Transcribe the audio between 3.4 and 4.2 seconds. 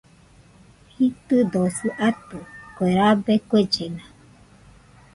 kuellena